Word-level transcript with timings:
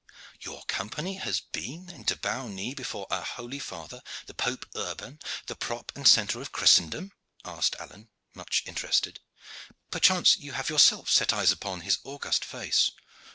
"Your 0.39 0.63
Company 0.65 1.17
has 1.17 1.41
been, 1.41 1.85
then, 1.85 2.05
to 2.05 2.15
bow 2.15 2.47
knee 2.47 2.73
before 2.73 3.05
our 3.11 3.21
holy 3.21 3.59
father, 3.59 4.01
the 4.25 4.33
Pope 4.33 4.65
Urban, 4.73 5.19
the 5.45 5.55
prop 5.55 5.91
and 5.93 6.07
centre 6.07 6.41
of 6.41 6.51
Christendom?" 6.51 7.11
asked 7.45 7.75
Alleyne, 7.79 8.09
much 8.33 8.63
interested. 8.65 9.19
"Perchance 9.91 10.37
you 10.39 10.53
have 10.53 10.71
yourself 10.71 11.07
set 11.11 11.31
eyes 11.33 11.51
upon 11.51 11.81
his 11.81 11.99
august 12.03 12.43
face?" 12.43 12.89